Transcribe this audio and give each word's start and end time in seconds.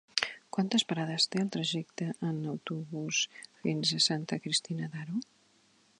Quantes 0.55 0.85
parades 0.93 1.27
té 1.35 1.41
el 1.41 1.51
trajecte 1.57 2.07
en 2.29 2.39
autobús 2.55 3.21
fins 3.67 3.95
a 3.99 4.03
Santa 4.09 4.41
Cristina 4.47 4.93
d'Aro? 4.97 5.25